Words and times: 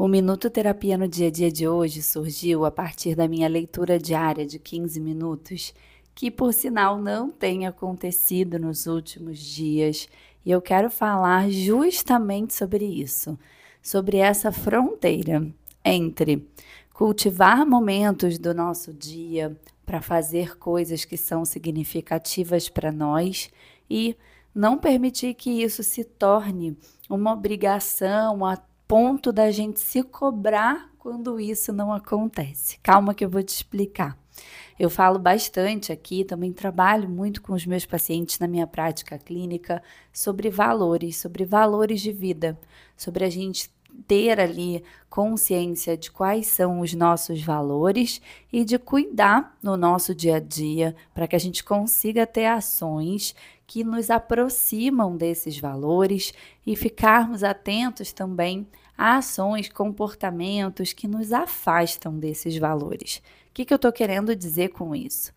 O 0.00 0.06
Minuto 0.06 0.48
Terapia 0.48 0.96
no 0.96 1.08
dia 1.08 1.26
a 1.26 1.30
dia 1.30 1.50
de 1.50 1.66
hoje 1.66 2.02
surgiu 2.02 2.64
a 2.64 2.70
partir 2.70 3.16
da 3.16 3.26
minha 3.26 3.48
leitura 3.48 3.98
diária 3.98 4.46
de 4.46 4.56
15 4.56 5.00
minutos, 5.00 5.74
que 6.14 6.30
por 6.30 6.54
sinal 6.54 7.02
não 7.02 7.32
tem 7.32 7.66
acontecido 7.66 8.60
nos 8.60 8.86
últimos 8.86 9.40
dias, 9.40 10.08
e 10.46 10.52
eu 10.52 10.62
quero 10.62 10.88
falar 10.88 11.50
justamente 11.50 12.54
sobre 12.54 12.84
isso, 12.84 13.36
sobre 13.82 14.18
essa 14.18 14.52
fronteira 14.52 15.44
entre 15.84 16.48
cultivar 16.94 17.66
momentos 17.66 18.38
do 18.38 18.54
nosso 18.54 18.94
dia 18.94 19.56
para 19.84 20.00
fazer 20.00 20.56
coisas 20.58 21.04
que 21.04 21.16
são 21.16 21.44
significativas 21.44 22.68
para 22.68 22.92
nós 22.92 23.50
e 23.90 24.14
não 24.54 24.78
permitir 24.78 25.34
que 25.34 25.50
isso 25.50 25.82
se 25.82 26.04
torne 26.04 26.78
uma 27.10 27.32
obrigação, 27.32 28.44
ponto 28.88 29.30
da 29.30 29.50
gente 29.50 29.78
se 29.78 30.02
cobrar 30.02 30.90
quando 30.98 31.38
isso 31.38 31.72
não 31.74 31.92
acontece. 31.92 32.78
Calma 32.82 33.14
que 33.14 33.22
eu 33.22 33.28
vou 33.28 33.42
te 33.42 33.54
explicar. 33.54 34.18
Eu 34.78 34.88
falo 34.88 35.18
bastante 35.18 35.92
aqui, 35.92 36.24
também 36.24 36.52
trabalho 36.52 37.08
muito 37.08 37.42
com 37.42 37.52
os 37.52 37.66
meus 37.66 37.84
pacientes 37.84 38.38
na 38.38 38.48
minha 38.48 38.66
prática 38.66 39.18
clínica 39.18 39.82
sobre 40.12 40.48
valores, 40.48 41.16
sobre 41.16 41.44
valores 41.44 42.00
de 42.00 42.12
vida, 42.12 42.58
sobre 42.96 43.24
a 43.24 43.30
gente 43.30 43.70
ter 44.06 44.40
ali 44.40 44.82
consciência 45.10 45.96
de 45.96 46.10
quais 46.10 46.46
são 46.46 46.80
os 46.80 46.94
nossos 46.94 47.42
valores 47.42 48.20
e 48.52 48.64
de 48.64 48.78
cuidar 48.78 49.56
no 49.62 49.76
nosso 49.76 50.14
dia 50.14 50.36
a 50.36 50.40
dia 50.40 50.94
para 51.12 51.26
que 51.26 51.36
a 51.36 51.38
gente 51.38 51.62
consiga 51.64 52.26
ter 52.26 52.46
ações 52.46 53.34
que 53.66 53.84
nos 53.84 54.10
aproximam 54.10 55.16
desses 55.16 55.58
valores 55.58 56.32
e 56.66 56.74
ficarmos 56.74 57.44
atentos 57.44 58.12
também 58.12 58.66
a 58.96 59.18
ações, 59.18 59.68
comportamentos 59.68 60.92
que 60.92 61.06
nos 61.06 61.32
afastam 61.32 62.18
desses 62.18 62.56
valores. 62.56 63.22
O 63.50 63.54
que, 63.54 63.64
que 63.64 63.72
eu 63.72 63.76
estou 63.76 63.92
querendo 63.92 64.34
dizer 64.34 64.68
com 64.70 64.94
isso? 64.94 65.32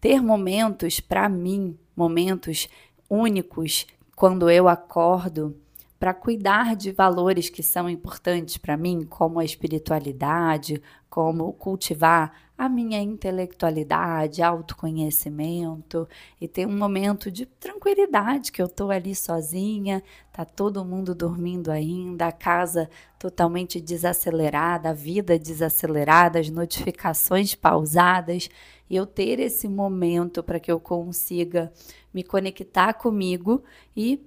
Ter 0.00 0.22
momentos, 0.22 0.98
para 0.98 1.28
mim, 1.28 1.78
momentos 1.94 2.68
únicos, 3.08 3.86
quando 4.16 4.50
eu 4.50 4.68
acordo, 4.68 5.56
para 6.04 6.12
cuidar 6.12 6.76
de 6.76 6.92
valores 6.92 7.48
que 7.48 7.62
são 7.62 7.88
importantes 7.88 8.58
para 8.58 8.76
mim, 8.76 9.06
como 9.08 9.40
a 9.40 9.44
espiritualidade, 9.44 10.82
como 11.08 11.50
cultivar 11.54 12.30
a 12.58 12.68
minha 12.68 13.00
intelectualidade, 13.00 14.42
autoconhecimento 14.42 16.06
e 16.38 16.46
ter 16.46 16.66
um 16.66 16.76
momento 16.76 17.30
de 17.30 17.46
tranquilidade 17.46 18.52
que 18.52 18.60
eu 18.60 18.66
estou 18.66 18.90
ali 18.90 19.14
sozinha, 19.14 20.02
tá 20.30 20.44
todo 20.44 20.84
mundo 20.84 21.14
dormindo 21.14 21.70
ainda, 21.70 22.26
a 22.26 22.32
casa 22.32 22.90
totalmente 23.18 23.80
desacelerada, 23.80 24.90
a 24.90 24.92
vida 24.92 25.38
desacelerada, 25.38 26.38
as 26.38 26.50
notificações 26.50 27.54
pausadas, 27.54 28.50
e 28.90 28.94
eu 28.94 29.06
ter 29.06 29.40
esse 29.40 29.66
momento 29.68 30.42
para 30.42 30.60
que 30.60 30.70
eu 30.70 30.78
consiga 30.78 31.72
me 32.12 32.22
conectar 32.22 32.92
comigo 32.92 33.64
e 33.96 34.22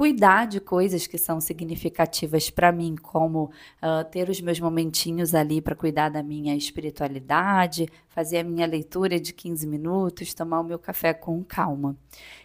cuidar 0.00 0.46
de 0.46 0.60
coisas 0.60 1.06
que 1.06 1.18
são 1.18 1.42
significativas 1.42 2.48
para 2.48 2.72
mim, 2.72 2.96
como 2.96 3.50
uh, 3.82 4.02
ter 4.10 4.30
os 4.30 4.40
meus 4.40 4.58
momentinhos 4.58 5.34
ali 5.34 5.60
para 5.60 5.76
cuidar 5.76 6.08
da 6.08 6.22
minha 6.22 6.56
espiritualidade, 6.56 7.86
fazer 8.08 8.38
a 8.38 8.42
minha 8.42 8.66
leitura 8.66 9.20
de 9.20 9.34
15 9.34 9.66
minutos, 9.66 10.32
tomar 10.32 10.60
o 10.60 10.64
meu 10.64 10.78
café 10.78 11.12
com 11.12 11.44
calma. 11.44 11.94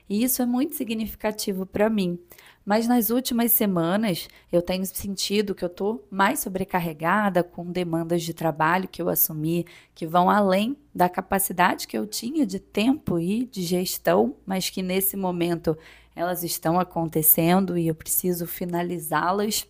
E 0.09 0.21
isso 0.21 0.41
é 0.41 0.45
muito 0.45 0.75
significativo 0.75 1.65
para 1.65 1.89
mim. 1.89 2.19
Mas 2.65 2.87
nas 2.87 3.09
últimas 3.09 3.53
semanas 3.53 4.27
eu 4.51 4.61
tenho 4.61 4.85
sentido 4.85 5.55
que 5.55 5.63
eu 5.63 5.67
estou 5.67 6.05
mais 6.11 6.39
sobrecarregada 6.39 7.41
com 7.41 7.71
demandas 7.71 8.23
de 8.23 8.33
trabalho 8.33 8.89
que 8.89 9.01
eu 9.01 9.07
assumi, 9.07 9.65
que 9.93 10.05
vão 10.05 10.29
além 10.29 10.75
da 10.93 11.07
capacidade 11.07 11.87
que 11.87 11.97
eu 11.97 12.05
tinha 12.05 12.45
de 12.45 12.59
tempo 12.59 13.17
e 13.17 13.45
de 13.45 13.61
gestão, 13.61 14.35
mas 14.45 14.69
que 14.69 14.81
nesse 14.81 15.15
momento 15.15 15.77
elas 16.15 16.43
estão 16.43 16.79
acontecendo 16.79 17.77
e 17.77 17.87
eu 17.87 17.95
preciso 17.95 18.47
finalizá-las 18.47 19.67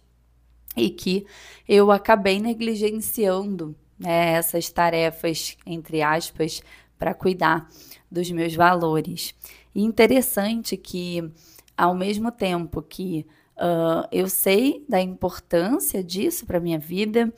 e 0.77 0.89
que 0.89 1.25
eu 1.67 1.91
acabei 1.91 2.39
negligenciando 2.39 3.75
né, 3.97 4.33
essas 4.33 4.69
tarefas, 4.69 5.57
entre 5.65 6.01
aspas, 6.01 6.61
para 6.97 7.13
cuidar 7.13 7.69
dos 8.11 8.29
meus 8.31 8.53
valores. 8.53 9.33
E 9.73 9.83
interessante 9.83 10.77
que, 10.77 11.29
ao 11.77 11.95
mesmo 11.95 12.31
tempo 12.31 12.81
que 12.81 13.25
uh, 13.57 14.07
eu 14.11 14.27
sei 14.29 14.85
da 14.87 15.01
importância 15.01 16.03
disso 16.03 16.45
para 16.45 16.59
minha 16.59 16.79
vida, 16.79 17.33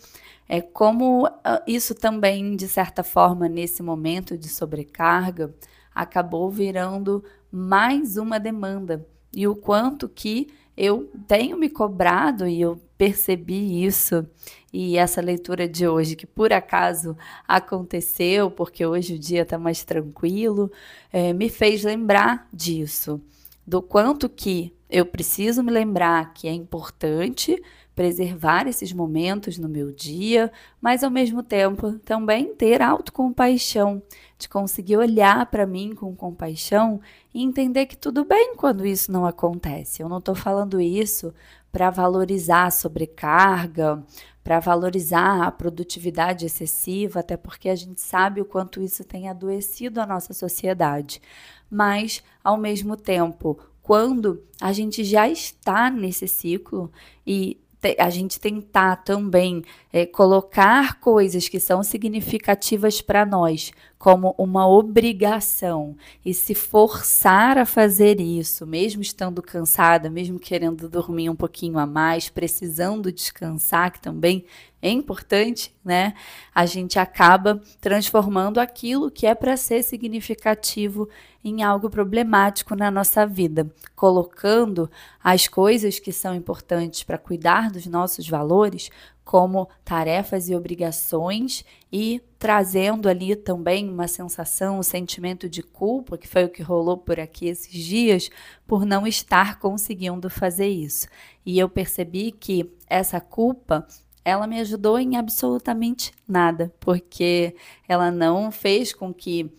é 0.49 0.61
como 0.61 1.27
uh, 1.27 1.31
isso 1.65 1.93
também, 1.93 2.55
de 2.55 2.67
certa 2.67 3.03
forma, 3.03 3.47
nesse 3.49 3.83
momento 3.83 4.37
de 4.37 4.47
sobrecarga, 4.47 5.53
acabou 5.93 6.49
virando 6.49 7.23
mais 7.51 8.17
uma 8.17 8.39
demanda. 8.39 9.05
E 9.33 9.47
o 9.47 9.55
quanto 9.55 10.07
que 10.07 10.47
eu 10.75 11.11
tenho 11.27 11.57
me 11.57 11.69
cobrado 11.69 12.47
e 12.47 12.61
eu 12.61 12.79
percebi 12.97 13.83
isso. 13.83 14.25
E 14.71 14.97
essa 14.97 15.21
leitura 15.21 15.67
de 15.67 15.87
hoje, 15.87 16.15
que 16.15 16.27
por 16.27 16.53
acaso 16.53 17.17
aconteceu, 17.47 18.51
porque 18.51 18.85
hoje 18.85 19.15
o 19.15 19.19
dia 19.19 19.41
está 19.41 19.57
mais 19.57 19.83
tranquilo, 19.83 20.71
é, 21.11 21.33
me 21.33 21.49
fez 21.49 21.83
lembrar 21.83 22.47
disso. 22.53 23.19
Do 23.65 23.81
quanto 23.81 24.29
que 24.29 24.73
eu 24.89 25.05
preciso 25.05 25.63
me 25.63 25.71
lembrar 25.71 26.33
que 26.33 26.47
é 26.47 26.53
importante 26.53 27.61
preservar 27.97 28.67
esses 28.67 28.93
momentos 28.93 29.57
no 29.57 29.67
meu 29.67 29.91
dia, 29.91 30.51
mas 30.79 31.03
ao 31.03 31.09
mesmo 31.09 31.41
tempo 31.41 31.93
também 32.05 32.53
ter 32.53 32.79
autocompaixão, 32.79 34.03
de 34.37 34.47
conseguir 34.47 34.97
olhar 34.97 35.47
para 35.47 35.65
mim 35.65 35.95
com 35.95 36.15
compaixão 36.15 37.01
e 37.33 37.41
entender 37.41 37.87
que 37.87 37.97
tudo 37.97 38.23
bem 38.23 38.55
quando 38.55 38.85
isso 38.85 39.11
não 39.11 39.25
acontece. 39.25 40.03
Eu 40.03 40.07
não 40.07 40.19
estou 40.19 40.35
falando 40.35 40.79
isso 40.79 41.33
para 41.71 41.89
valorizar 41.89 42.65
a 42.65 42.71
sobrecarga, 42.71 44.03
para 44.43 44.59
valorizar 44.59 45.41
a 45.41 45.51
produtividade 45.51 46.45
excessiva, 46.45 47.21
até 47.21 47.35
porque 47.35 47.67
a 47.67 47.75
gente 47.75 47.99
sabe 47.99 48.39
o 48.39 48.45
quanto 48.45 48.79
isso 48.79 49.03
tem 49.03 49.27
adoecido 49.27 49.99
a 49.99 50.05
nossa 50.05 50.35
sociedade. 50.35 51.19
Mas, 51.67 52.23
ao 52.43 52.57
mesmo 52.57 52.95
tempo, 52.95 53.57
quando 53.81 54.43
a 54.61 54.71
gente 54.71 55.03
já 55.03 55.27
está 55.27 55.89
nesse 55.89 56.27
ciclo 56.27 56.91
e 57.25 57.59
a 57.97 58.09
gente 58.09 58.39
tentar 58.39 58.97
também 58.97 59.63
é, 59.91 60.05
colocar 60.05 60.99
coisas 60.99 61.47
que 61.47 61.59
são 61.59 61.83
significativas 61.83 63.01
para 63.01 63.25
nós 63.25 63.71
como 63.97 64.35
uma 64.37 64.67
obrigação 64.67 65.95
e 66.23 66.33
se 66.33 66.53
forçar 66.53 67.57
a 67.57 67.65
fazer 67.65 68.21
isso, 68.21 68.65
mesmo 68.65 69.01
estando 69.01 69.41
cansada, 69.41 70.09
mesmo 70.09 70.39
querendo 70.39 70.87
dormir 70.87 71.29
um 71.29 71.35
pouquinho 71.35 71.79
a 71.79 71.85
mais, 71.85 72.29
precisando 72.29 73.11
descansar, 73.11 73.91
que 73.91 73.99
também 74.01 74.45
é 74.81 74.89
importante, 74.89 75.75
né? 75.83 76.13
A 76.53 76.65
gente 76.65 76.99
acaba 76.99 77.61
transformando 77.81 78.59
aquilo 78.59 79.09
que 79.09 79.25
é 79.25 79.33
para 79.33 79.57
ser 79.57 79.83
significativo 79.83 81.09
em 81.43 81.63
algo 81.63 81.89
problemático 81.89 82.75
na 82.75 82.91
nossa 82.91 83.25
vida, 83.25 83.71
colocando 83.95 84.89
as 85.23 85.47
coisas 85.47 85.97
que 85.97 86.11
são 86.11 86.35
importantes 86.35 87.03
para 87.03 87.17
cuidar 87.17 87.71
dos 87.71 87.87
nossos 87.87 88.27
valores 88.27 88.89
como 89.27 89.67
tarefas 89.83 90.47
e 90.47 90.55
obrigações 90.55 91.65
e 91.91 92.21
trazendo 92.39 93.09
ali 93.09 93.35
também 93.35 93.89
uma 93.89 94.07
sensação, 94.07 94.79
um 94.79 94.83
sentimento 94.83 95.49
de 95.49 95.61
culpa, 95.61 96.17
que 96.17 96.27
foi 96.27 96.45
o 96.45 96.49
que 96.49 96.61
rolou 96.61 96.97
por 96.97 97.19
aqui 97.19 97.47
esses 97.47 97.73
dias, 97.73 98.29
por 98.65 98.85
não 98.85 99.05
estar 99.05 99.59
conseguindo 99.59 100.29
fazer 100.29 100.67
isso. 100.67 101.07
E 101.45 101.59
eu 101.59 101.67
percebi 101.67 102.31
que 102.31 102.71
essa 102.87 103.19
culpa 103.19 103.85
ela 104.27 104.45
me 104.45 104.59
ajudou 104.59 104.99
em 104.99 105.15
absolutamente 105.15 106.11
nada, 106.27 106.73
porque 106.81 107.55
ela 107.87 108.11
não 108.11 108.51
fez 108.51 108.91
com 108.91 109.13
que 109.13 109.49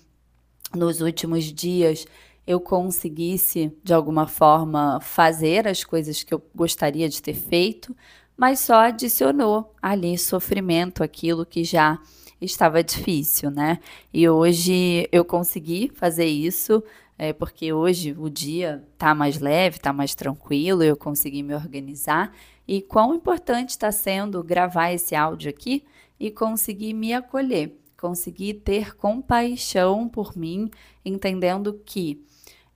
nos 0.77 1.01
últimos 1.01 1.45
dias 1.45 2.07
eu 2.47 2.61
conseguisse 2.61 3.73
de 3.83 3.95
alguma 3.95 4.27
forma 4.27 5.01
fazer 5.01 5.67
as 5.67 5.85
coisas 5.85 6.23
que 6.23 6.35
eu 6.35 6.43
gostaria 6.55 7.09
de 7.09 7.23
ter 7.23 7.33
feito, 7.33 7.97
mas 8.37 8.61
só 8.61 8.81
adicionou 8.81 9.75
ali 9.81 10.19
sofrimento, 10.19 11.03
aquilo 11.03 11.47
que 11.47 11.65
já 11.65 11.99
estava 12.39 12.85
difícil, 12.85 13.51
né? 13.51 13.79
E 14.13 14.29
hoje 14.29 15.09
eu 15.11 15.25
consegui 15.25 15.91
fazer 15.95 16.27
isso, 16.27 16.85
é, 17.17 17.33
porque 17.33 17.73
hoje 17.73 18.15
o 18.19 18.29
dia 18.29 18.85
tá 18.99 19.15
mais 19.15 19.41
leve, 19.41 19.79
tá 19.79 19.95
mais 19.95 20.15
tranquilo, 20.15 20.83
eu 20.83 20.95
consegui 20.95 21.43
me 21.43 21.55
organizar. 21.55 22.31
E 22.69 22.83
quão 22.83 23.15
importante 23.15 23.71
está 23.71 23.91
sendo 23.91 24.45
gravar 24.45 24.93
esse 24.93 25.15
áudio 25.15 25.49
aqui 25.49 25.87
e 26.21 26.31
conseguir 26.31 26.93
me 26.93 27.15
acolher, 27.15 27.81
conseguir 27.99 28.55
ter 28.55 28.95
compaixão 28.95 30.07
por 30.07 30.37
mim, 30.37 30.71
entendendo 31.03 31.81
que 31.87 32.23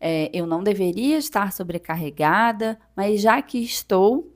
é, 0.00 0.31
eu 0.33 0.47
não 0.47 0.62
deveria 0.65 1.19
estar 1.19 1.53
sobrecarregada, 1.53 2.81
mas 2.97 3.21
já 3.21 3.43
que 3.43 3.59
estou, 3.59 4.33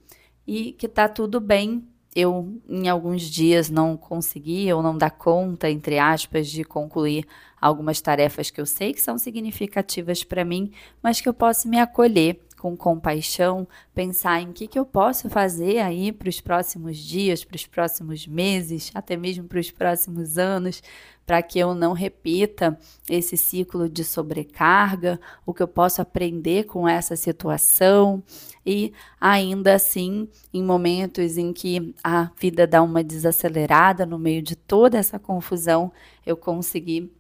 e 0.47 0.73
que 0.73 0.87
tá 0.87 1.09
tudo 1.09 1.41
bem 1.41 1.85
eu 2.15 2.59
em 2.67 2.89
alguns 2.89 3.23
dias 3.25 3.69
não 3.69 3.95
consegui 3.95 4.73
ou 4.73 4.83
não 4.83 4.97
dá 4.97 5.11
conta, 5.11 5.71
entre 5.71 5.99
aspas, 5.99 6.49
de 6.49 6.65
concluir 6.65 7.27
algumas 7.61 8.01
tarefas 8.01 8.51
que 8.51 8.59
eu 8.59 8.65
sei 8.65 8.95
que 8.95 9.03
são 9.03 9.19
significativas 9.19 10.25
para 10.25 10.43
mim, 10.43 10.71
mas 11.03 11.21
que 11.21 11.29
eu 11.29 11.35
posso 11.35 11.69
me 11.69 11.79
acolher 11.79 12.41
com 12.67 12.77
compaixão, 12.77 13.69
pensar 13.95 14.41
em 14.41 14.53
que, 14.53 14.67
que 14.67 14.77
eu 14.77 14.85
posso 14.85 15.31
fazer 15.31 15.79
aí 15.79 16.11
para 16.11 16.29
os 16.29 16.41
próximos 16.41 16.97
dias, 16.97 17.45
para 17.45 17.55
os 17.55 17.65
próximos 17.65 18.27
meses, 18.27 18.91
até 18.93 19.17
mesmo 19.17 19.45
para 19.45 19.61
os 19.61 19.71
próximos 19.71 20.37
anos, 20.37 20.83
para 21.25 21.41
que 21.43 21.61
eu 21.61 21.77
não 21.77 21.93
repita 21.93 22.77
esse 23.09 23.37
ciclo 23.37 23.89
de 23.89 24.03
sobrecarga, 24.03 25.21
o 25.45 25.55
que 25.55 25.63
eu 25.63 25.69
posso 25.69 26.03
aprender 26.03 26.65
com 26.65 26.89
essa 26.89 27.15
situação. 27.15 28.23
E 28.65 28.93
ainda 29.21 29.75
assim, 29.75 30.29
em 30.53 30.63
momentos 30.63 31.39
em 31.39 31.53
que 31.53 31.95
a 32.03 32.31
vida 32.37 32.67
dá 32.67 32.83
uma 32.83 33.05
desacelerada 33.05 34.05
no 34.05 34.19
meio 34.19 34.43
de 34.43 34.57
toda 34.57 34.99
essa 34.99 35.21
confusão, 35.21 35.93
eu 36.25 36.37
consegui 36.37 37.13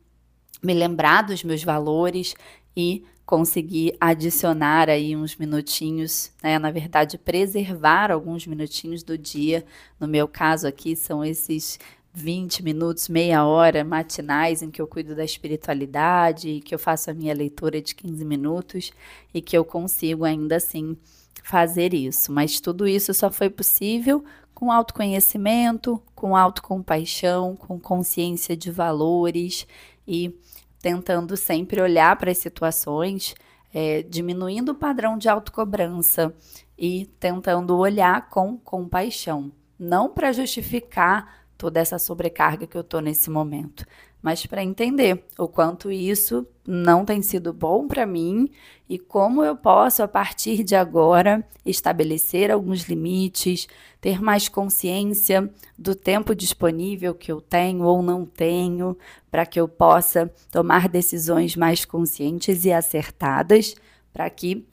me 0.60 0.74
lembrar 0.74 1.22
dos 1.22 1.44
meus 1.44 1.62
valores 1.62 2.34
e 2.76 3.04
conseguir 3.26 3.96
adicionar 4.00 4.88
aí 4.88 5.16
uns 5.16 5.34
minutinhos, 5.34 6.30
né? 6.40 6.60
na 6.60 6.70
verdade, 6.70 7.18
preservar 7.18 8.12
alguns 8.12 8.46
minutinhos 8.46 9.02
do 9.02 9.18
dia. 9.18 9.66
No 9.98 10.06
meu 10.06 10.28
caso 10.28 10.66
aqui, 10.68 10.94
são 10.94 11.24
esses 11.24 11.78
20 12.14 12.62
minutos, 12.62 13.08
meia 13.08 13.44
hora 13.44 13.84
matinais 13.84 14.62
em 14.62 14.70
que 14.70 14.80
eu 14.80 14.86
cuido 14.86 15.14
da 15.16 15.24
espiritualidade, 15.24 16.62
que 16.64 16.74
eu 16.74 16.78
faço 16.78 17.10
a 17.10 17.14
minha 17.14 17.34
leitura 17.34 17.82
de 17.82 17.94
15 17.96 18.24
minutos 18.24 18.92
e 19.34 19.42
que 19.42 19.58
eu 19.58 19.64
consigo 19.64 20.24
ainda 20.24 20.56
assim 20.56 20.96
fazer 21.42 21.92
isso. 21.92 22.32
Mas 22.32 22.60
tudo 22.60 22.86
isso 22.86 23.12
só 23.12 23.30
foi 23.30 23.50
possível 23.50 24.24
com 24.54 24.72
autoconhecimento, 24.72 26.00
com 26.14 26.34
autocompaixão, 26.34 27.56
com 27.56 27.78
consciência 27.78 28.56
de 28.56 28.70
valores 28.70 29.66
e 30.08 30.32
tentando 30.80 31.36
sempre 31.36 31.80
olhar 31.80 32.16
para 32.16 32.30
as 32.30 32.38
situações, 32.38 33.34
é, 33.72 34.02
diminuindo 34.02 34.72
o 34.72 34.74
padrão 34.74 35.18
de 35.18 35.28
autocobrança 35.28 36.34
e 36.78 37.06
tentando 37.18 37.76
olhar 37.76 38.28
com 38.28 38.56
compaixão, 38.56 39.52
não 39.78 40.08
para 40.08 40.32
justificar 40.32 41.46
toda 41.56 41.80
essa 41.80 41.98
sobrecarga 41.98 42.66
que 42.66 42.76
eu 42.76 42.82
estou 42.82 43.00
nesse 43.00 43.30
momento, 43.30 43.86
mas 44.26 44.44
para 44.44 44.64
entender 44.64 45.24
o 45.38 45.46
quanto 45.46 45.88
isso 45.88 46.44
não 46.66 47.04
tem 47.04 47.22
sido 47.22 47.52
bom 47.52 47.86
para 47.86 48.04
mim 48.04 48.50
e 48.88 48.98
como 48.98 49.44
eu 49.44 49.54
posso, 49.54 50.02
a 50.02 50.08
partir 50.08 50.64
de 50.64 50.74
agora, 50.74 51.46
estabelecer 51.64 52.50
alguns 52.50 52.88
limites, 52.88 53.68
ter 54.00 54.20
mais 54.20 54.48
consciência 54.48 55.48
do 55.78 55.94
tempo 55.94 56.34
disponível 56.34 57.14
que 57.14 57.30
eu 57.30 57.40
tenho 57.40 57.84
ou 57.84 58.02
não 58.02 58.26
tenho, 58.26 58.98
para 59.30 59.46
que 59.46 59.60
eu 59.60 59.68
possa 59.68 60.28
tomar 60.50 60.88
decisões 60.88 61.54
mais 61.54 61.84
conscientes 61.84 62.64
e 62.64 62.72
acertadas, 62.72 63.76
para 64.12 64.28
que 64.28 64.66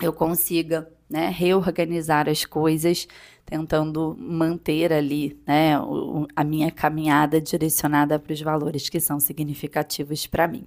eu 0.00 0.12
consiga 0.12 0.88
né, 1.08 1.28
reorganizar 1.28 2.28
as 2.28 2.44
coisas, 2.44 3.06
tentando 3.44 4.16
manter 4.18 4.92
ali 4.92 5.38
né, 5.46 5.78
o, 5.78 6.26
a 6.34 6.42
minha 6.42 6.70
caminhada 6.70 7.40
direcionada 7.40 8.18
para 8.18 8.32
os 8.32 8.40
valores 8.40 8.88
que 8.88 8.98
são 8.98 9.20
significativos 9.20 10.26
para 10.26 10.48
mim. 10.48 10.66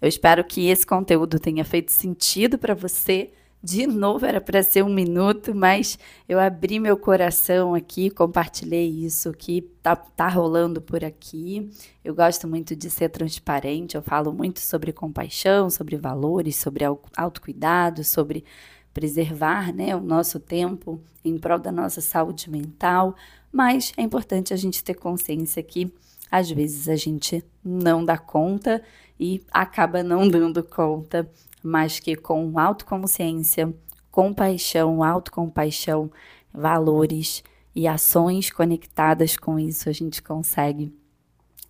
Eu 0.00 0.08
espero 0.08 0.42
que 0.44 0.68
esse 0.68 0.86
conteúdo 0.86 1.38
tenha 1.38 1.64
feito 1.64 1.92
sentido 1.92 2.58
para 2.58 2.74
você. 2.74 3.30
De 3.66 3.86
novo, 3.86 4.26
era 4.26 4.42
para 4.42 4.62
ser 4.62 4.84
um 4.84 4.92
minuto, 4.92 5.54
mas 5.54 5.98
eu 6.28 6.38
abri 6.38 6.78
meu 6.78 6.98
coração 6.98 7.74
aqui, 7.74 8.10
compartilhei 8.10 8.86
isso 8.86 9.32
que 9.32 9.62
tá, 9.82 9.96
tá 9.96 10.28
rolando 10.28 10.82
por 10.82 11.02
aqui. 11.02 11.70
Eu 12.04 12.14
gosto 12.14 12.46
muito 12.46 12.76
de 12.76 12.90
ser 12.90 13.08
transparente, 13.08 13.94
eu 13.94 14.02
falo 14.02 14.34
muito 14.34 14.60
sobre 14.60 14.92
compaixão, 14.92 15.70
sobre 15.70 15.96
valores, 15.96 16.56
sobre 16.56 16.84
autocuidado, 17.16 18.04
sobre 18.04 18.44
preservar 18.92 19.72
né, 19.72 19.96
o 19.96 20.00
nosso 20.00 20.38
tempo 20.38 21.00
em 21.24 21.38
prol 21.38 21.58
da 21.58 21.72
nossa 21.72 22.02
saúde 22.02 22.50
mental, 22.50 23.16
mas 23.50 23.94
é 23.96 24.02
importante 24.02 24.52
a 24.52 24.58
gente 24.58 24.84
ter 24.84 24.92
consciência 24.92 25.62
que 25.62 25.90
às 26.30 26.50
vezes 26.50 26.86
a 26.86 26.96
gente 26.96 27.42
não 27.64 28.04
dá 28.04 28.18
conta 28.18 28.82
e 29.18 29.42
acaba 29.50 30.02
não 30.02 30.28
dando 30.28 30.62
conta, 30.62 31.26
mas 31.64 31.98
que 31.98 32.14
com 32.14 32.58
autoconsciência, 32.58 33.74
compaixão, 34.10 35.02
autocompaixão, 35.02 36.10
valores 36.52 37.42
e 37.74 37.88
ações 37.88 38.50
conectadas 38.50 39.36
com 39.36 39.58
isso, 39.58 39.88
a 39.88 39.92
gente 39.92 40.22
consegue 40.22 40.94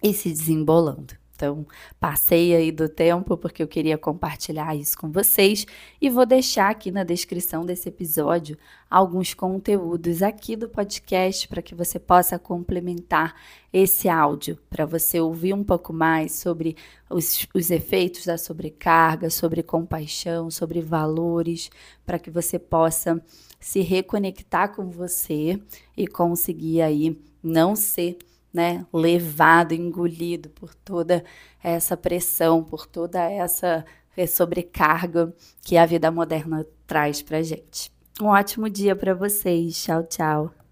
ir 0.02 0.12
se 0.12 0.30
desembolando. 0.30 1.14
Então, 1.34 1.66
passei 1.98 2.54
aí 2.54 2.70
do 2.70 2.88
tempo 2.88 3.36
porque 3.36 3.62
eu 3.62 3.66
queria 3.66 3.98
compartilhar 3.98 4.74
isso 4.76 4.96
com 4.96 5.10
vocês. 5.10 5.66
E 6.00 6.08
vou 6.08 6.24
deixar 6.24 6.70
aqui 6.70 6.90
na 6.92 7.02
descrição 7.02 7.66
desse 7.66 7.88
episódio 7.88 8.56
alguns 8.88 9.34
conteúdos 9.34 10.22
aqui 10.22 10.54
do 10.54 10.68
podcast 10.68 11.48
para 11.48 11.60
que 11.60 11.74
você 11.74 11.98
possa 11.98 12.38
complementar 12.38 13.34
esse 13.72 14.08
áudio, 14.08 14.56
para 14.70 14.86
você 14.86 15.18
ouvir 15.18 15.52
um 15.52 15.64
pouco 15.64 15.92
mais 15.92 16.32
sobre 16.36 16.76
os, 17.10 17.44
os 17.52 17.70
efeitos 17.70 18.26
da 18.26 18.38
sobrecarga, 18.38 19.28
sobre 19.28 19.64
compaixão, 19.64 20.48
sobre 20.50 20.80
valores, 20.80 21.68
para 22.06 22.20
que 22.20 22.30
você 22.30 22.56
possa 22.56 23.20
se 23.58 23.80
reconectar 23.80 24.76
com 24.76 24.88
você 24.88 25.60
e 25.96 26.06
conseguir 26.06 26.82
aí 26.82 27.18
não 27.42 27.74
ser 27.74 28.18
né, 28.54 28.86
levado, 28.92 29.74
engolido 29.74 30.48
por 30.48 30.72
toda 30.72 31.24
essa 31.62 31.96
pressão, 31.96 32.62
por 32.62 32.86
toda 32.86 33.20
essa 33.20 33.84
sobrecarga 34.28 35.34
que 35.60 35.76
a 35.76 35.84
vida 35.84 36.08
moderna 36.12 36.64
traz 36.86 37.20
para 37.20 37.42
gente. 37.42 37.92
Um 38.22 38.26
ótimo 38.26 38.70
dia 38.70 38.94
para 38.94 39.12
vocês. 39.12 39.82
Tchau, 39.82 40.04
tchau. 40.04 40.63